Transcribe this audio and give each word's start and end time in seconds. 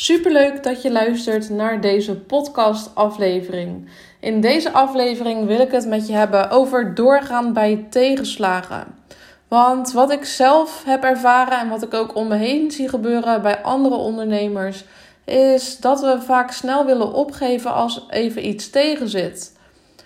Superleuk 0.00 0.62
dat 0.62 0.82
je 0.82 0.92
luistert 0.92 1.50
naar 1.50 1.80
deze 1.80 2.14
podcast-aflevering. 2.16 3.88
In 4.20 4.40
deze 4.40 4.72
aflevering 4.72 5.46
wil 5.46 5.60
ik 5.60 5.70
het 5.70 5.86
met 5.86 6.06
je 6.06 6.12
hebben 6.12 6.50
over 6.50 6.94
doorgaan 6.94 7.52
bij 7.52 7.86
tegenslagen. 7.90 8.86
Want 9.48 9.92
wat 9.92 10.10
ik 10.10 10.24
zelf 10.24 10.82
heb 10.84 11.04
ervaren 11.04 11.58
en 11.58 11.68
wat 11.68 11.82
ik 11.82 11.94
ook 11.94 12.14
om 12.14 12.28
me 12.28 12.36
heen 12.36 12.70
zie 12.70 12.88
gebeuren 12.88 13.42
bij 13.42 13.62
andere 13.62 13.94
ondernemers, 13.94 14.84
is 15.24 15.78
dat 15.78 16.00
we 16.00 16.20
vaak 16.20 16.50
snel 16.50 16.84
willen 16.84 17.12
opgeven 17.12 17.72
als 17.72 18.06
even 18.10 18.46
iets 18.46 18.70
tegenzit. 18.70 19.56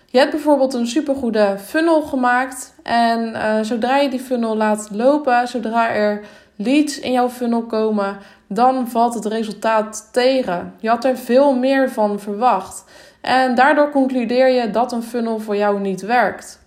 Je 0.07 0.19
hebt 0.19 0.31
bijvoorbeeld 0.31 0.75
een 0.75 0.87
supergoede 0.87 1.57
funnel 1.65 2.03
gemaakt 2.03 2.75
en 2.83 3.29
uh, 3.29 3.61
zodra 3.63 3.97
je 3.97 4.11
die 4.11 4.21
funnel 4.21 4.57
laat 4.57 4.89
lopen, 4.93 5.49
zodra 5.49 5.91
er 5.91 6.25
leads 6.57 7.01
in 7.01 7.13
jouw 7.13 7.29
funnel 7.29 7.63
komen, 7.63 8.19
dan 8.55 8.89
valt 8.89 9.15
het 9.15 9.27
resultaat 9.27 10.09
tegen. 10.13 10.75
Je 10.81 10.89
had 10.89 11.05
er 11.05 11.17
veel 11.17 11.55
meer 11.55 11.91
van 11.91 12.21
verwacht. 12.21 12.85
En 13.21 13.55
daardoor 13.55 13.91
concludeer 13.91 14.49
je 14.49 14.71
dat 14.71 14.93
een 14.93 15.03
funnel 15.03 15.39
voor 15.39 15.57
jou 15.57 15.81
niet 15.81 16.01
werkt. 16.01 16.61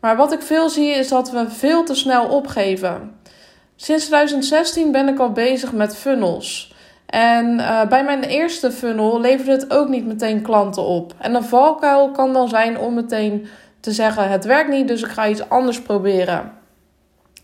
Maar 0.00 0.16
wat 0.16 0.32
ik 0.32 0.42
veel 0.42 0.68
zie 0.68 0.90
is 0.90 1.08
dat 1.08 1.30
we 1.30 1.50
veel 1.50 1.84
te 1.84 1.94
snel 1.94 2.26
opgeven. 2.26 3.16
Sinds 3.76 4.04
2016 4.04 4.92
ben 4.92 5.08
ik 5.08 5.18
al 5.18 5.32
bezig 5.32 5.72
met 5.72 5.96
funnels. 5.96 6.74
En 7.06 7.58
uh, 7.58 7.86
bij 7.86 8.04
mijn 8.04 8.22
eerste 8.22 8.72
funnel 8.72 9.20
leverde 9.20 9.52
het 9.52 9.72
ook 9.72 9.88
niet 9.88 10.06
meteen 10.06 10.42
klanten 10.42 10.82
op. 10.82 11.14
En 11.18 11.34
een 11.34 11.44
valkuil 11.44 12.10
kan 12.10 12.32
dan 12.32 12.48
zijn 12.48 12.78
om 12.78 12.94
meteen 12.94 13.46
te 13.80 13.92
zeggen: 13.92 14.30
het 14.30 14.44
werkt 14.44 14.70
niet, 14.70 14.88
dus 14.88 15.02
ik 15.02 15.10
ga 15.10 15.28
iets 15.28 15.48
anders 15.48 15.82
proberen. 15.82 16.52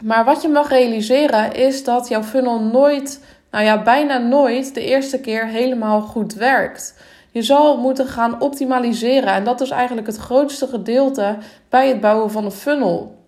Maar 0.02 0.24
wat 0.24 0.42
je 0.42 0.48
mag 0.48 0.68
realiseren 0.68 1.54
is 1.54 1.84
dat 1.84 2.08
jouw 2.08 2.22
funnel 2.22 2.60
nooit, 2.60 3.24
nou 3.50 3.64
ja, 3.64 3.82
bijna 3.82 4.18
nooit 4.18 4.74
de 4.74 4.84
eerste 4.84 5.20
keer 5.20 5.46
helemaal 5.46 6.00
goed 6.00 6.34
werkt. 6.34 6.94
Je 7.30 7.42
zal 7.42 7.76
moeten 7.76 8.06
gaan 8.06 8.40
optimaliseren 8.40 9.32
en 9.32 9.44
dat 9.44 9.60
is 9.60 9.70
eigenlijk 9.70 10.06
het 10.06 10.16
grootste 10.16 10.66
gedeelte 10.66 11.36
bij 11.68 11.88
het 11.88 12.00
bouwen 12.00 12.30
van 12.30 12.44
een 12.44 12.50
funnel. 12.50 13.18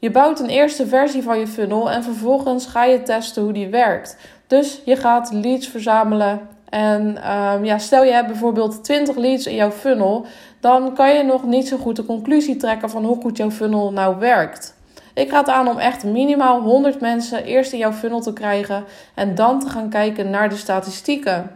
Je 0.00 0.10
bouwt 0.10 0.40
een 0.40 0.48
eerste 0.48 0.86
versie 0.86 1.22
van 1.22 1.38
je 1.38 1.46
funnel 1.46 1.90
en 1.90 2.02
vervolgens 2.02 2.66
ga 2.66 2.84
je 2.84 3.02
testen 3.02 3.42
hoe 3.42 3.52
die 3.52 3.68
werkt. 3.68 4.16
Dus 4.46 4.80
je 4.84 4.96
gaat 4.96 5.32
leads 5.32 5.68
verzamelen. 5.68 6.40
En 6.68 7.32
um, 7.32 7.64
ja, 7.64 7.78
stel 7.78 8.04
je 8.04 8.12
hebt 8.12 8.26
bijvoorbeeld 8.26 8.84
20 8.84 9.16
leads 9.16 9.46
in 9.46 9.54
jouw 9.54 9.70
funnel, 9.70 10.26
dan 10.60 10.94
kan 10.94 11.14
je 11.14 11.22
nog 11.22 11.44
niet 11.44 11.68
zo 11.68 11.76
goed 11.76 11.96
de 11.96 12.04
conclusie 12.04 12.56
trekken 12.56 12.90
van 12.90 13.04
hoe 13.04 13.20
goed 13.20 13.36
jouw 13.36 13.50
funnel 13.50 13.92
nou 13.92 14.18
werkt. 14.18 14.74
Ik 15.18 15.30
raad 15.30 15.48
aan 15.48 15.68
om 15.68 15.78
echt 15.78 16.04
minimaal 16.04 16.60
100 16.60 17.00
mensen 17.00 17.44
eerst 17.44 17.72
in 17.72 17.78
jouw 17.78 17.92
funnel 17.92 18.20
te 18.20 18.32
krijgen 18.32 18.84
en 19.14 19.34
dan 19.34 19.60
te 19.60 19.68
gaan 19.68 19.88
kijken 19.88 20.30
naar 20.30 20.48
de 20.48 20.56
statistieken. 20.56 21.50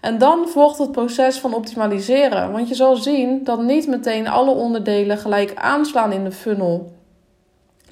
En 0.00 0.18
dan 0.18 0.48
volgt 0.48 0.78
het 0.78 0.92
proces 0.92 1.38
van 1.38 1.54
optimaliseren, 1.54 2.52
want 2.52 2.68
je 2.68 2.74
zal 2.74 2.96
zien 2.96 3.44
dat 3.44 3.62
niet 3.62 3.86
meteen 3.86 4.28
alle 4.28 4.50
onderdelen 4.50 5.18
gelijk 5.18 5.54
aanslaan 5.54 6.12
in 6.12 6.24
de 6.24 6.32
funnel. 6.32 6.92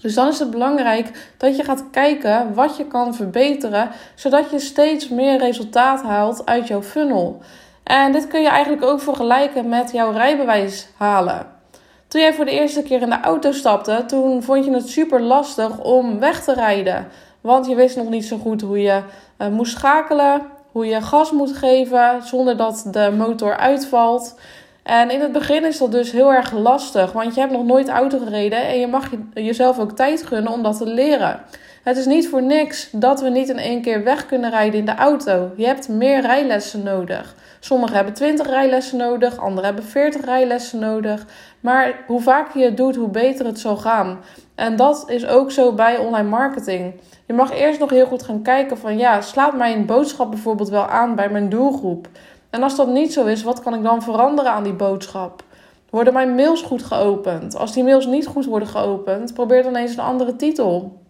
Dus 0.00 0.14
dan 0.14 0.28
is 0.28 0.39
het 0.39 0.50
belangrijk 0.50 1.34
dat 1.39 1.56
je 1.56 1.64
gaat 1.64 1.84
kijken 1.91 2.55
wat 2.55 2.77
je 2.77 2.86
kan 2.86 3.14
verbeteren, 3.14 3.91
zodat 4.14 4.50
je 4.50 4.58
steeds 4.58 5.08
meer 5.08 5.39
resultaat 5.39 6.02
haalt 6.02 6.46
uit 6.46 6.66
jouw 6.66 6.83
funnel. 6.83 7.41
En 7.83 8.12
dit 8.12 8.27
kun 8.27 8.42
je 8.42 8.48
eigenlijk 8.48 8.84
ook 8.84 9.00
vergelijken 9.00 9.69
met 9.69 9.92
jouw 9.92 10.11
rijbewijs 10.12 10.89
halen. 10.96 11.58
Toen 12.09 12.20
jij 12.20 12.34
voor 12.34 12.45
de 12.45 12.51
eerste 12.51 12.83
keer 12.83 13.03
in 13.03 13.11
de 13.11 13.20
auto 13.20 13.53
stapte, 13.53 14.05
toen 14.06 14.42
vond 14.42 14.64
je 14.64 14.70
het 14.70 14.89
super 14.89 15.20
lastig 15.20 15.78
om 15.78 16.19
weg 16.19 16.45
te 16.45 16.55
rijden. 16.55 17.06
Want 17.41 17.67
je 17.67 17.75
wist 17.75 17.97
nog 17.97 18.09
niet 18.09 18.25
zo 18.25 18.39
goed 18.39 18.61
hoe 18.61 18.83
je 18.83 19.03
uh, 19.39 19.48
moest 19.48 19.73
schakelen, 19.73 20.42
hoe 20.73 20.86
je 20.86 21.01
gas 21.01 21.33
moet 21.33 21.56
geven 21.56 22.23
zonder 22.23 22.56
dat 22.56 22.89
de 22.91 23.14
motor 23.17 23.56
uitvalt. 23.56 24.39
En 24.83 25.11
in 25.11 25.20
het 25.20 25.33
begin 25.33 25.64
is 25.64 25.79
dat 25.79 25.92
dus 25.92 26.12
heel 26.12 26.33
erg 26.33 26.53
lastig, 26.53 27.12
want 27.12 27.34
je 27.34 27.41
hebt 27.41 27.53
nog 27.53 27.64
nooit 27.64 27.89
auto 27.89 28.19
gereden 28.19 28.67
en 28.67 28.80
je 28.80 28.86
mag 28.86 29.11
jezelf 29.35 29.79
ook 29.79 29.92
tijd 29.92 30.27
gunnen 30.27 30.52
om 30.52 30.63
dat 30.63 30.79
te 30.79 30.86
leren. 30.86 31.40
Het 31.83 31.96
is 31.96 32.07
niet 32.07 32.29
voor 32.29 32.42
niks 32.42 32.89
dat 32.92 33.20
we 33.20 33.29
niet 33.29 33.48
in 33.48 33.58
één 33.58 33.83
keer 33.83 34.05
weg 34.05 34.27
kunnen 34.27 34.51
rijden 34.51 34.79
in 34.79 34.86
de 34.86 34.95
auto. 34.95 35.51
Je 35.57 35.67
hebt 35.67 35.89
meer 35.89 36.20
rijlessen 36.20 36.83
nodig. 36.83 37.35
Sommigen 37.61 37.96
hebben 37.96 38.14
20 38.14 38.46
rijlessen 38.46 38.98
nodig, 38.98 39.39
anderen 39.39 39.64
hebben 39.64 39.85
40 39.85 40.24
rijlessen 40.24 40.79
nodig. 40.79 41.27
Maar 41.61 42.05
hoe 42.07 42.20
vaker 42.20 42.61
je 42.61 42.67
het 42.67 42.77
doet, 42.77 42.96
hoe 42.96 43.08
beter 43.08 43.46
het 43.46 43.58
zal 43.58 43.77
gaan. 43.77 44.19
En 44.55 44.77
dat 44.77 45.05
is 45.07 45.27
ook 45.27 45.51
zo 45.51 45.73
bij 45.73 45.96
online 45.96 46.29
marketing. 46.29 46.95
Je 47.27 47.33
mag 47.33 47.52
eerst 47.52 47.79
nog 47.79 47.91
heel 47.91 48.07
goed 48.07 48.23
gaan 48.23 48.42
kijken 48.42 48.79
van 48.79 48.98
ja, 48.98 49.20
slaat 49.20 49.57
mijn 49.57 49.86
boodschap 49.86 50.30
bijvoorbeeld 50.30 50.69
wel 50.69 50.86
aan 50.86 51.14
bij 51.14 51.29
mijn 51.30 51.48
doelgroep? 51.48 52.08
En 52.51 52.63
als 52.63 52.77
dat 52.77 52.89
niet 52.89 53.13
zo 53.13 53.24
is, 53.24 53.42
wat 53.42 53.61
kan 53.63 53.75
ik 53.75 53.83
dan 53.83 54.02
veranderen 54.02 54.52
aan 54.52 54.63
die 54.63 54.73
boodschap? 54.73 55.42
Worden 55.90 56.13
mijn 56.13 56.35
mails 56.35 56.63
goed 56.63 56.83
geopend? 56.83 57.57
Als 57.57 57.73
die 57.73 57.85
mails 57.85 58.07
niet 58.07 58.27
goed 58.27 58.46
worden 58.46 58.69
geopend, 58.69 59.35
probeer 59.35 59.63
dan 59.63 59.77
eens 59.77 59.92
een 59.92 60.05
andere 60.05 60.36
titel. 60.36 61.01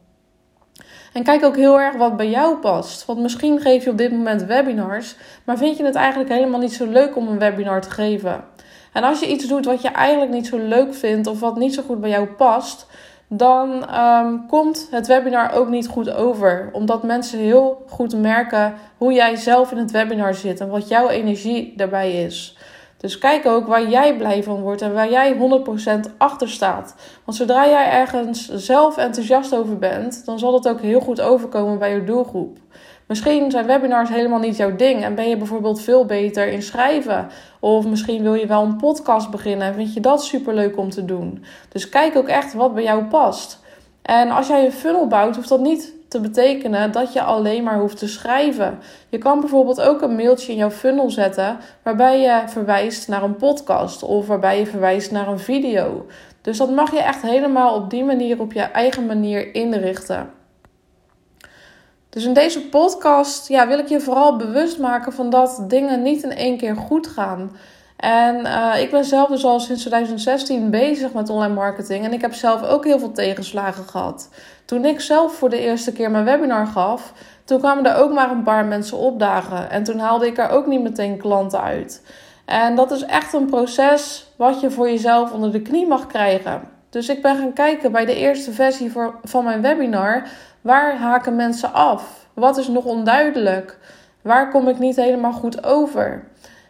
En 1.13 1.23
kijk 1.23 1.45
ook 1.45 1.57
heel 1.57 1.81
erg 1.81 1.97
wat 1.97 2.17
bij 2.17 2.31
jou 2.31 2.57
past. 2.57 3.05
Want 3.05 3.19
misschien 3.19 3.61
geef 3.61 3.85
je 3.85 3.91
op 3.91 3.99
dit 3.99 4.13
moment 4.13 4.43
webinars, 4.43 5.17
maar 5.45 5.59
vind 5.59 5.77
je 5.77 5.85
het 5.85 5.95
eigenlijk 5.95 6.31
helemaal 6.31 6.61
niet 6.61 6.75
zo 6.75 6.87
leuk 6.87 7.17
om 7.17 7.29
een 7.29 7.39
webinar 7.39 7.81
te 7.81 7.91
geven. 7.91 8.45
En 8.93 9.03
als 9.05 9.21
je 9.21 9.29
iets 9.29 9.47
doet 9.47 9.65
wat 9.65 9.83
je 9.83 9.89
eigenlijk 9.89 10.31
niet 10.31 10.47
zo 10.47 10.59
leuk 10.59 10.95
vindt 10.95 11.27
of 11.27 11.41
wat 11.41 11.57
niet 11.57 11.75
zo 11.75 11.83
goed 11.83 12.01
bij 12.01 12.11
jou 12.11 12.27
past, 12.27 12.87
dan 13.29 13.95
um, 13.99 14.47
komt 14.47 14.89
het 14.91 15.07
webinar 15.07 15.53
ook 15.53 15.69
niet 15.69 15.89
goed 15.89 16.11
over. 16.11 16.69
Omdat 16.73 17.03
mensen 17.03 17.39
heel 17.39 17.85
goed 17.89 18.17
merken 18.21 18.75
hoe 18.97 19.13
jij 19.13 19.37
zelf 19.37 19.73
in 19.73 19.79
het 19.79 19.91
webinar 19.91 20.35
zit 20.35 20.61
en 20.61 20.69
wat 20.69 20.89
jouw 20.89 21.09
energie 21.09 21.73
daarbij 21.77 22.23
is. 22.25 22.58
Dus 22.99 23.19
kijk 23.19 23.47
ook 23.47 23.67
waar 23.67 23.89
jij 23.89 24.17
blij 24.17 24.43
van 24.43 24.61
wordt 24.61 24.83
en 24.83 24.95
waar 24.95 25.11
jij 25.11 25.37
100% 25.37 26.17
achter 26.19 26.49
staat. 26.49 26.95
Want 27.25 27.37
zodra 27.37 27.69
jij 27.69 27.91
ergens 27.91 28.49
zelf 28.49 28.97
enthousiast 28.97 29.55
over 29.55 29.79
bent, 29.79 30.25
dan 30.25 30.39
zal 30.39 30.55
het 30.55 30.69
ook 30.69 30.81
heel 30.81 31.01
goed 31.01 31.21
overkomen 31.21 31.79
bij 31.79 31.95
je 31.95 32.05
doelgroep. 32.05 32.59
Misschien 33.07 33.51
zijn 33.51 33.67
webinars 33.67 34.09
helemaal 34.09 34.39
niet 34.39 34.57
jouw 34.57 34.77
ding 34.77 35.03
en 35.03 35.15
ben 35.15 35.29
je 35.29 35.37
bijvoorbeeld 35.37 35.81
veel 35.81 36.05
beter 36.05 36.49
in 36.49 36.63
schrijven. 36.63 37.29
Of 37.61 37.87
misschien 37.87 38.23
wil 38.23 38.35
je 38.35 38.47
wel 38.47 38.63
een 38.63 38.77
podcast 38.77 39.31
beginnen 39.31 39.67
en 39.67 39.75
vind 39.75 39.95
je 39.95 40.01
dat 40.01 40.25
superleuk 40.25 40.77
om 40.77 40.91
te 40.91 41.05
doen. 41.05 41.45
Dus 41.69 41.89
kijk 41.89 42.17
ook 42.17 42.29
echt 42.29 42.55
wat 42.55 42.75
bij 42.75 42.83
jou 42.83 43.05
past. 43.05 43.61
En 44.03 44.31
als 44.31 44.49
jij 44.49 44.65
een 44.65 44.73
funnel 44.73 45.07
bouwt, 45.07 45.37
hoeft 45.37 45.49
dat 45.49 45.61
niet 45.61 45.95
te 46.09 46.21
betekenen 46.21 46.93
dat 46.93 47.13
je 47.13 47.23
alleen 47.23 47.63
maar 47.63 47.79
hoeft 47.79 47.99
te 47.99 48.09
schrijven. 48.09 48.79
Je 49.09 49.19
kan 49.19 49.41
bijvoorbeeld 49.41 49.81
ook 49.81 50.03
een 50.03 50.17
mailtje 50.17 50.53
in 50.53 50.59
jouw 50.59 50.71
funnel 50.71 51.11
zetten 51.11 51.59
waarbij 51.83 52.21
je 52.21 52.43
verwijst 52.47 53.09
naar 53.09 53.23
een 53.23 53.37
podcast 53.37 54.03
of 54.03 54.27
waarbij 54.27 54.59
je 54.59 54.67
verwijst 54.67 55.11
naar 55.11 55.29
een 55.29 55.39
video. 55.39 56.07
Dus 56.41 56.59
dat 56.59 56.71
mag 56.71 56.91
je 56.91 57.03
echt 57.03 57.23
helemaal 57.23 57.75
op 57.75 57.91
die 57.91 58.05
manier, 58.05 58.41
op 58.41 58.53
je 58.53 58.61
eigen 58.61 59.07
manier 59.07 59.55
inrichten. 59.55 60.31
Dus 62.09 62.25
in 62.25 62.33
deze 62.33 62.69
podcast 62.69 63.49
ja, 63.49 63.69
wil 63.69 63.79
ik 63.79 63.89
je 63.89 64.01
vooral 64.01 64.37
bewust 64.37 64.79
maken 64.79 65.13
van 65.13 65.31
dat 65.31 65.65
dingen 65.69 66.03
niet 66.03 66.23
in 66.23 66.33
één 66.33 66.57
keer 66.57 66.77
goed 66.77 67.07
gaan. 67.07 67.57
En 67.99 68.37
uh, 68.47 68.81
ik 68.81 68.91
ben 68.91 69.05
zelf 69.05 69.29
dus 69.29 69.45
al 69.45 69.61
sinds 69.61 69.81
2016 69.81 70.71
bezig 70.71 71.13
met 71.13 71.31
online 71.31 71.55
marketing. 71.55 72.05
En 72.05 72.13
ik 72.13 72.21
heb 72.21 72.35
zelf 72.35 72.63
ook 72.63 72.85
heel 72.85 72.99
veel 72.99 73.13
tegenslagen 73.13 73.85
gehad. 73.85 74.29
Toen 74.65 74.85
ik 74.85 75.01
zelf 75.01 75.35
voor 75.35 75.51
de 75.51 75.61
eerste 75.61 75.93
keer 75.93 76.11
mijn 76.11 76.25
webinar 76.25 76.67
gaf, 76.67 77.13
toen 77.45 77.59
kwamen 77.59 77.87
er 77.87 77.97
ook 77.97 78.13
maar 78.13 78.31
een 78.31 78.43
paar 78.43 78.65
mensen 78.65 78.99
opdagen. 78.99 79.71
En 79.71 79.85
toen 79.85 79.99
haalde 79.99 80.27
ik 80.27 80.39
er 80.39 80.49
ook 80.49 80.67
niet 80.67 80.83
meteen 80.83 81.17
klanten 81.17 81.61
uit. 81.61 82.03
En 82.45 82.75
dat 82.75 82.91
is 82.91 83.05
echt 83.05 83.33
een 83.33 83.47
proces 83.47 84.33
wat 84.37 84.61
je 84.61 84.71
voor 84.71 84.91
jezelf 84.91 85.33
onder 85.33 85.53
de 85.53 85.63
knie 85.63 85.87
mag 85.87 86.07
krijgen. 86.07 86.61
Dus 86.91 87.09
ik 87.09 87.23
ben 87.23 87.37
gaan 87.37 87.53
kijken 87.53 87.93
bij 87.93 88.05
de 88.05 88.15
eerste 88.15 88.53
versie 88.53 88.93
van 89.23 89.45
mijn 89.45 89.63
webinar. 89.63 90.29
Waar 90.61 90.97
haken 90.97 91.37
mensen 91.37 91.73
af? 91.73 92.27
Wat 92.35 92.57
is 92.57 92.69
nog 92.69 92.85
onduidelijk? 92.85 93.79
Waar 94.23 94.51
kom 94.51 94.69
ik 94.69 94.79
niet 94.79 94.97
helemaal 94.97 95.33
goed 95.33 95.65
over? 95.65 96.28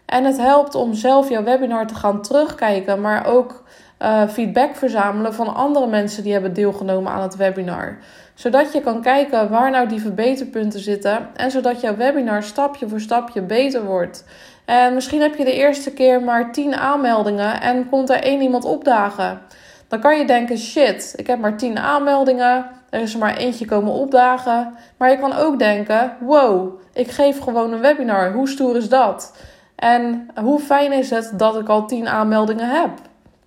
En 0.09 0.25
het 0.25 0.37
helpt 0.37 0.75
om 0.75 0.95
zelf 0.95 1.29
jouw 1.29 1.43
webinar 1.43 1.87
te 1.87 1.95
gaan 1.95 2.23
terugkijken, 2.23 3.01
maar 3.01 3.27
ook 3.27 3.63
uh, 4.03 4.29
feedback 4.29 4.77
verzamelen 4.77 5.35
van 5.35 5.55
andere 5.55 5.87
mensen 5.87 6.23
die 6.23 6.33
hebben 6.33 6.53
deelgenomen 6.53 7.13
aan 7.13 7.23
het 7.23 7.37
webinar. 7.37 7.99
Zodat 8.35 8.73
je 8.73 8.81
kan 8.81 9.03
kijken 9.03 9.51
waar 9.51 9.71
nou 9.71 9.89
die 9.89 10.01
verbeterpunten 10.01 10.81
zitten 10.81 11.29
en 11.37 11.51
zodat 11.51 11.81
jouw 11.81 11.97
webinar 11.97 12.43
stapje 12.43 12.89
voor 12.89 13.01
stapje 13.01 13.43
beter 13.43 13.85
wordt. 13.85 14.25
En 14.65 14.95
misschien 14.95 15.21
heb 15.21 15.37
je 15.37 15.45
de 15.45 15.55
eerste 15.55 15.93
keer 15.93 16.23
maar 16.23 16.53
10 16.53 16.75
aanmeldingen 16.75 17.61
en 17.61 17.89
komt 17.89 18.11
er 18.11 18.23
één 18.23 18.41
iemand 18.41 18.65
opdagen. 18.65 19.41
Dan 19.89 20.01
kan 20.01 20.19
je 20.19 20.27
denken: 20.27 20.59
shit, 20.59 21.13
ik 21.17 21.27
heb 21.27 21.39
maar 21.39 21.57
10 21.57 21.79
aanmeldingen. 21.79 22.67
Er 22.91 23.01
is 23.01 23.13
er 23.13 23.19
maar 23.19 23.37
eentje 23.37 23.67
komen 23.67 23.93
opdagen. 23.93 24.75
Maar 24.97 25.11
je 25.11 25.19
kan 25.19 25.37
ook 25.37 25.59
denken: 25.59 26.17
wow, 26.21 26.81
ik 26.93 27.11
geef 27.11 27.41
gewoon 27.41 27.73
een 27.73 27.81
webinar. 27.81 28.33
Hoe 28.33 28.49
stoer 28.49 28.77
is 28.77 28.89
dat? 28.89 29.33
En 29.79 30.29
hoe 30.43 30.61
fijn 30.61 30.93
is 30.93 31.11
het 31.11 31.33
dat 31.35 31.57
ik 31.57 31.69
al 31.69 31.87
10 31.87 32.09
aanmeldingen 32.09 32.69
heb? 32.69 32.91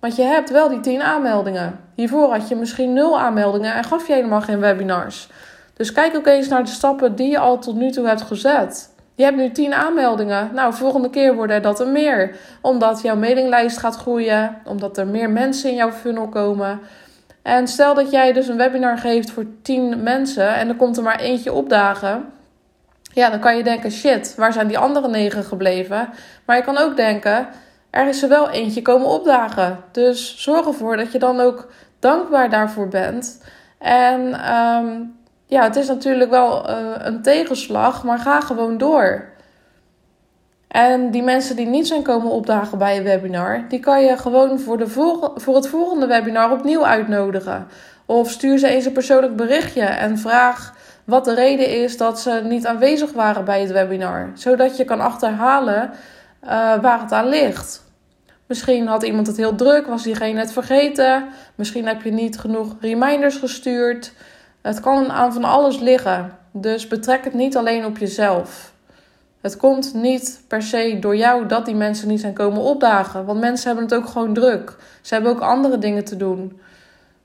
Want 0.00 0.16
je 0.16 0.22
hebt 0.22 0.50
wel 0.50 0.68
die 0.68 0.80
10 0.80 1.02
aanmeldingen. 1.02 1.80
Hiervoor 1.94 2.32
had 2.32 2.48
je 2.48 2.56
misschien 2.56 2.92
0 2.92 3.20
aanmeldingen 3.20 3.74
en 3.74 3.84
gaf 3.84 4.06
je 4.06 4.12
helemaal 4.12 4.40
geen 4.40 4.60
webinars. 4.60 5.28
Dus 5.76 5.92
kijk 5.92 6.16
ook 6.16 6.26
eens 6.26 6.48
naar 6.48 6.64
de 6.64 6.70
stappen 6.70 7.16
die 7.16 7.30
je 7.30 7.38
al 7.38 7.58
tot 7.58 7.74
nu 7.74 7.90
toe 7.90 8.06
hebt 8.06 8.22
gezet. 8.22 8.90
Je 9.14 9.24
hebt 9.24 9.36
nu 9.36 9.50
10 9.50 9.74
aanmeldingen. 9.74 10.50
Nou, 10.54 10.74
volgende 10.74 11.10
keer 11.10 11.34
worden 11.34 11.62
dat 11.62 11.80
er 11.80 11.88
meer. 11.88 12.36
Omdat 12.60 13.02
jouw 13.02 13.16
mailinglijst 13.16 13.78
gaat 13.78 13.96
groeien, 13.96 14.56
omdat 14.64 14.98
er 14.98 15.06
meer 15.06 15.30
mensen 15.30 15.70
in 15.70 15.76
jouw 15.76 15.92
funnel 15.92 16.28
komen. 16.28 16.80
En 17.42 17.68
stel 17.68 17.94
dat 17.94 18.10
jij 18.10 18.32
dus 18.32 18.48
een 18.48 18.56
webinar 18.56 18.98
geeft 18.98 19.30
voor 19.30 19.46
10 19.62 20.02
mensen 20.02 20.54
en 20.54 20.68
er 20.68 20.76
komt 20.76 20.96
er 20.96 21.02
maar 21.02 21.20
eentje 21.20 21.52
opdagen. 21.52 22.24
Ja, 23.12 23.30
dan 23.30 23.40
kan 23.40 23.56
je 23.56 23.62
denken: 23.62 23.90
shit, 23.90 24.34
waar 24.34 24.52
zijn 24.52 24.66
die 24.66 24.78
andere 24.78 25.08
9 25.08 25.44
gebleven? 25.44 26.08
Maar 26.44 26.56
je 26.56 26.62
kan 26.62 26.78
ook 26.78 26.96
denken: 26.96 27.48
er 27.90 28.08
is 28.08 28.22
er 28.22 28.28
wel 28.28 28.50
eentje 28.50 28.82
komen 28.82 29.08
opdagen. 29.08 29.78
Dus 29.92 30.42
zorg 30.42 30.66
ervoor 30.66 30.96
dat 30.96 31.12
je 31.12 31.18
dan 31.18 31.40
ook 31.40 31.68
dankbaar 31.98 32.50
daarvoor 32.50 32.88
bent. 32.88 33.42
En 33.78 34.20
um, 34.54 35.16
ja, 35.46 35.62
het 35.62 35.76
is 35.76 35.88
natuurlijk 35.88 36.30
wel 36.30 36.70
uh, 36.70 36.76
een 36.98 37.22
tegenslag, 37.22 38.04
maar 38.04 38.18
ga 38.18 38.40
gewoon 38.40 38.78
door. 38.78 39.30
En 40.68 41.10
die 41.10 41.22
mensen 41.22 41.56
die 41.56 41.66
niet 41.66 41.86
zijn 41.86 42.02
komen 42.02 42.30
opdagen 42.30 42.78
bij 42.78 42.96
een 42.96 43.04
webinar, 43.04 43.64
die 43.68 43.80
kan 43.80 44.04
je 44.04 44.16
gewoon 44.16 44.60
voor, 44.60 44.78
de 44.78 44.88
voor 45.34 45.54
het 45.54 45.68
volgende 45.68 46.06
webinar 46.06 46.50
opnieuw 46.50 46.86
uitnodigen. 46.86 47.66
Of 48.06 48.30
stuur 48.30 48.58
ze 48.58 48.68
eens 48.68 48.84
een 48.84 48.92
persoonlijk 48.92 49.36
berichtje 49.36 49.84
en 49.84 50.18
vraag 50.18 50.74
wat 51.04 51.24
de 51.24 51.34
reden 51.34 51.68
is 51.82 51.96
dat 51.96 52.20
ze 52.20 52.40
niet 52.44 52.66
aanwezig 52.66 53.12
waren 53.12 53.44
bij 53.44 53.60
het 53.60 53.70
webinar. 53.70 54.30
Zodat 54.34 54.76
je 54.76 54.84
kan 54.84 55.00
achterhalen 55.00 55.90
uh, 56.44 56.48
waar 56.80 57.00
het 57.00 57.12
aan 57.12 57.28
ligt. 57.28 57.84
Misschien 58.46 58.86
had 58.86 59.02
iemand 59.02 59.26
het 59.26 59.36
heel 59.36 59.54
druk, 59.54 59.86
was 59.86 60.02
diegene 60.02 60.40
het 60.40 60.52
vergeten. 60.52 61.28
Misschien 61.54 61.86
heb 61.86 62.02
je 62.02 62.12
niet 62.12 62.38
genoeg 62.38 62.76
reminders 62.80 63.36
gestuurd. 63.36 64.12
Het 64.60 64.80
kan 64.80 65.10
aan 65.10 65.32
van 65.32 65.44
alles 65.44 65.78
liggen. 65.78 66.38
Dus 66.50 66.88
betrek 66.88 67.24
het 67.24 67.34
niet 67.34 67.56
alleen 67.56 67.84
op 67.84 67.98
jezelf. 67.98 68.72
Het 69.40 69.56
komt 69.56 69.94
niet 69.94 70.40
per 70.48 70.62
se 70.62 70.98
door 71.00 71.16
jou 71.16 71.46
dat 71.46 71.64
die 71.64 71.74
mensen 71.74 72.08
niet 72.08 72.20
zijn 72.20 72.32
komen 72.32 72.62
opdagen. 72.62 73.24
Want 73.24 73.40
mensen 73.40 73.66
hebben 73.66 73.84
het 73.84 73.94
ook 73.94 74.06
gewoon 74.06 74.34
druk. 74.34 74.76
Ze 75.00 75.14
hebben 75.14 75.32
ook 75.32 75.40
andere 75.40 75.78
dingen 75.78 76.04
te 76.04 76.16
doen. 76.16 76.60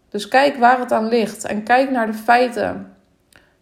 Dus 0.09 0.27
kijk 0.27 0.57
waar 0.57 0.80
het 0.80 0.91
aan 0.91 1.07
ligt 1.07 1.45
en 1.45 1.63
kijk 1.63 1.91
naar 1.91 2.07
de 2.07 2.13
feiten. 2.13 2.96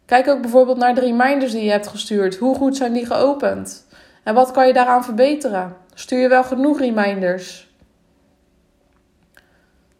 Kijk 0.05 0.27
ook 0.27 0.41
bijvoorbeeld 0.41 0.77
naar 0.77 0.95
de 0.95 1.01
reminders 1.01 1.51
die 1.51 1.63
je 1.63 1.71
hebt 1.71 1.87
gestuurd. 1.87 2.35
Hoe 2.35 2.55
goed 2.55 2.77
zijn 2.77 2.93
die 2.93 3.05
geopend? 3.05 3.85
En 4.23 4.33
wat 4.33 4.51
kan 4.51 4.67
je 4.67 4.73
daaraan 4.73 5.03
verbeteren? 5.03 5.75
Stuur 5.93 6.19
je 6.19 6.27
wel 6.27 6.43
genoeg 6.43 6.79
reminders? 6.79 7.73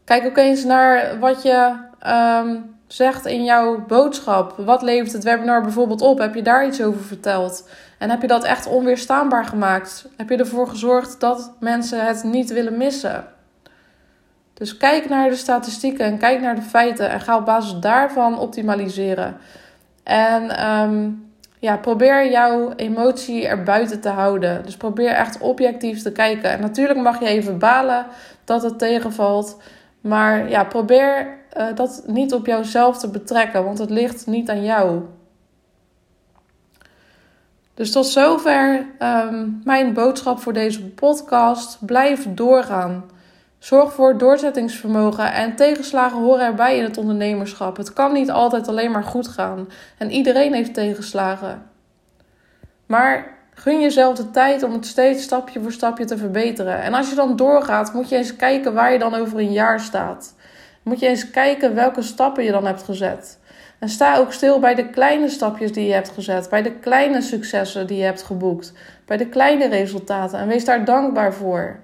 Kijk 0.04 0.26
ook 0.26 0.38
eens 0.38 0.64
naar 0.64 1.20
wat 1.20 1.44
je 1.44 1.76
um, 2.08 2.76
zegt 2.88 3.26
in 3.26 3.44
jouw 3.44 3.86
boodschap. 3.86 4.54
Wat 4.58 4.82
levert 4.82 5.14
het 5.14 5.24
webinar 5.24 5.62
bijvoorbeeld 5.62 6.02
op? 6.02 6.20
Heb 6.20 6.36
je 6.36 6.42
daar 6.42 6.66
iets 6.66 6.82
over 6.82 7.02
verteld? 7.02 7.70
En 7.98 8.10
heb 8.10 8.22
je 8.22 8.28
dat 8.28 8.44
echt 8.44 8.68
onweerstaanbaar 8.68 9.46
gemaakt? 9.46 10.08
Heb 10.18 10.30
je 10.30 10.38
ervoor 10.38 10.68
gezorgd 10.68 11.20
dat 11.20 11.54
mensen 11.60 12.06
het 12.06 12.24
niet 12.24 12.50
willen 12.50 12.78
missen? 12.78 13.26
Dus 14.54 14.78
kijk 14.78 15.10
naar 15.10 15.30
de 15.30 15.36
statistieken 15.36 16.06
en 16.06 16.18
kijk 16.18 16.42
naar 16.42 16.56
de 16.56 16.62
feiten 16.62 17.10
en 17.10 17.22
ga 17.22 17.38
op 17.38 17.46
basis 17.46 17.80
daarvan 17.80 18.40
optimaliseren. 18.40 19.38
En 20.06 20.70
um, 20.70 21.30
ja, 21.60 21.78
probeer 21.78 22.32
jouw 22.32 22.74
emotie 22.76 23.48
erbuiten 23.48 24.02
te 24.02 24.10
houden. 24.10 24.64
Dus 24.66 24.78
probeer 24.78 25.10
echt 25.10 25.38
objectief 25.38 26.02
te 26.02 26.12
kijken. 26.12 26.50
En 26.50 26.62
natuurlijk 26.62 27.00
mag 27.00 27.20
je 27.20 27.26
even 27.26 27.58
balen 27.58 28.06
dat 28.44 28.64
het 28.64 28.80
tegenvalt. 28.80 29.62
Maar 30.02 30.50
ja, 30.50 30.64
probeer 30.64 31.38
uh, 31.58 31.66
dat 31.76 32.04
niet 32.08 32.34
op 32.34 32.46
jouzelf 32.46 32.98
te 32.98 33.10
betrekken, 33.10 33.64
want 33.64 33.78
het 33.78 33.90
ligt 33.90 34.28
niet 34.28 34.50
aan 34.50 34.64
jou. 34.64 35.02
Dus 37.74 37.92
tot 37.92 38.06
zover 38.06 38.86
um, 39.00 39.62
mijn 39.64 39.94
boodschap 39.94 40.40
voor 40.40 40.54
deze 40.54 40.86
podcast. 40.90 41.86
Blijf 41.86 42.28
doorgaan. 42.34 43.06
Zorg 43.66 43.94
voor 43.94 44.18
doorzettingsvermogen 44.18 45.34
en 45.34 45.56
tegenslagen 45.56 46.18
horen 46.18 46.46
erbij 46.46 46.78
in 46.78 46.84
het 46.84 46.98
ondernemerschap. 46.98 47.78
Het 47.78 47.94
kan 47.94 48.14
niet 48.14 48.32
altijd 48.32 48.68
alleen 48.68 48.92
maar 48.92 49.04
goed 49.04 49.28
gaan 49.28 49.70
en 49.98 50.12
iedereen 50.12 50.54
heeft 50.54 50.74
tegenslagen. 50.74 51.64
Maar 52.86 53.38
gun 53.54 53.82
jezelf 53.82 54.16
de 54.16 54.32
tijd 54.32 54.64
om 54.64 54.72
het 54.72 54.86
steeds 54.86 55.24
stapje 55.24 55.62
voor 55.62 55.72
stapje 55.72 56.06
te 56.06 56.18
verbeteren. 56.18 56.82
En 56.82 56.94
als 56.94 57.10
je 57.10 57.16
dan 57.16 57.36
doorgaat, 57.36 57.94
moet 57.94 58.10
je 58.10 58.16
eens 58.16 58.36
kijken 58.36 58.74
waar 58.74 58.92
je 58.92 59.00
dan 59.00 59.16
over 59.16 59.40
een 59.40 59.52
jaar 59.52 59.80
staat. 59.80 60.36
Moet 60.84 61.00
je 61.00 61.08
eens 61.08 61.30
kijken 61.30 61.76
welke 61.76 62.02
stappen 62.02 62.44
je 62.44 62.52
dan 62.52 62.66
hebt 62.66 62.84
gezet. 62.84 63.40
En 63.80 63.90
sta 63.90 64.18
ook 64.18 64.34
stil 64.34 64.60
bij 64.60 64.76
de 64.76 64.90
kleine 64.90 65.30
stapjes 65.30 65.72
die 65.72 65.88
je 65.88 65.94
hebt 65.94 66.10
gezet, 66.10 66.50
bij 66.50 66.62
de 66.62 66.72
kleine 66.72 67.22
successen 67.22 67.88
die 67.88 67.98
je 67.98 68.04
hebt 68.04 68.24
geboekt, 68.24 68.74
bij 69.06 69.18
de 69.18 69.28
kleine 69.28 69.68
resultaten 69.68 70.40
en 70.40 70.48
wees 70.48 70.66
daar 70.66 70.86
dankbaar 70.86 71.34
voor. 71.34 71.80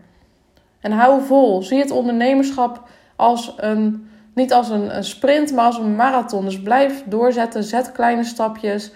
En 0.81 0.91
hou 0.91 1.21
vol. 1.21 1.61
Zie 1.61 1.79
het 1.79 1.91
ondernemerschap 1.91 2.83
als 3.15 3.53
een, 3.57 4.09
niet 4.33 4.53
als 4.53 4.69
een, 4.69 4.95
een 4.95 5.03
sprint, 5.03 5.53
maar 5.53 5.65
als 5.65 5.77
een 5.77 5.95
marathon. 5.95 6.45
Dus 6.45 6.61
blijf 6.61 7.03
doorzetten, 7.05 7.63
zet 7.63 7.91
kleine 7.91 8.23
stapjes. 8.23 8.91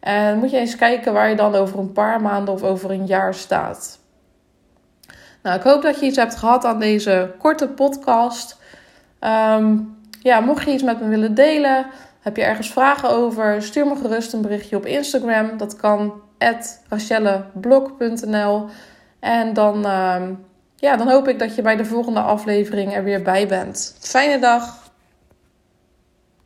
En 0.00 0.38
moet 0.38 0.50
je 0.50 0.56
eens 0.56 0.76
kijken 0.76 1.12
waar 1.12 1.28
je 1.28 1.36
dan 1.36 1.54
over 1.54 1.78
een 1.78 1.92
paar 1.92 2.20
maanden 2.20 2.54
of 2.54 2.62
over 2.62 2.90
een 2.90 3.06
jaar 3.06 3.34
staat. 3.34 3.98
Nou, 5.42 5.56
ik 5.56 5.62
hoop 5.62 5.82
dat 5.82 6.00
je 6.00 6.06
iets 6.06 6.16
hebt 6.16 6.36
gehad 6.36 6.64
aan 6.64 6.78
deze 6.78 7.34
korte 7.38 7.68
podcast. 7.68 8.58
Um, 9.20 9.98
ja, 10.22 10.40
mocht 10.40 10.64
je 10.64 10.72
iets 10.72 10.82
met 10.82 11.00
me 11.00 11.08
willen 11.08 11.34
delen, 11.34 11.86
heb 12.20 12.36
je 12.36 12.42
ergens 12.42 12.72
vragen 12.72 13.10
over, 13.10 13.62
stuur 13.62 13.86
me 13.86 13.96
gerust 13.96 14.32
een 14.32 14.42
berichtje 14.42 14.76
op 14.76 14.86
Instagram. 14.86 15.56
Dat 15.56 15.76
kan 15.76 16.12
rachelleblog.nl. 16.88 18.66
En 19.20 19.52
dan, 19.52 19.86
um, 19.86 20.44
ja, 20.80 20.96
dan 20.96 21.08
hoop 21.08 21.28
ik 21.28 21.38
dat 21.38 21.54
je 21.54 21.62
bij 21.62 21.76
de 21.76 21.84
volgende 21.84 22.20
aflevering 22.20 22.94
er 22.94 23.04
weer 23.04 23.22
bij 23.22 23.46
bent. 23.46 23.96
Fijne 24.00 24.38
dag! 24.38 24.89